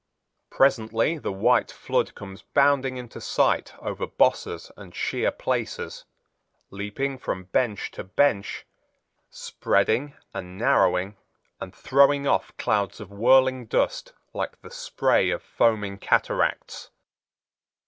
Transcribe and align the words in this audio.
Presently 0.49 1.19
the 1.19 1.31
white 1.31 1.71
flood 1.71 2.15
comes 2.15 2.41
bounding 2.41 2.97
into 2.97 3.21
sight 3.21 3.75
over 3.77 4.07
bosses 4.07 4.71
and 4.75 4.95
sheer 4.95 5.29
places, 5.29 6.05
leaping 6.71 7.19
from 7.19 7.43
bench 7.43 7.91
to 7.91 8.03
bench, 8.03 8.65
spreading 9.29 10.15
and 10.33 10.57
narrowing 10.57 11.17
and 11.59 11.71
throwing 11.75 12.25
off 12.25 12.51
clouds 12.57 12.99
of 12.99 13.11
whirling 13.11 13.67
dust 13.67 14.13
like 14.33 14.59
the 14.63 14.71
spray 14.71 15.29
of 15.29 15.43
foaming 15.43 15.99
cataracts. 15.99 16.89